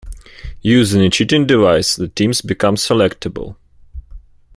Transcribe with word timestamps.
Using 0.63 1.03
a 1.03 1.11
cheating 1.11 1.45
device 1.45 1.95
the 1.95 2.07
teams 2.07 2.41
become 2.41 2.73
selectable. 2.73 3.57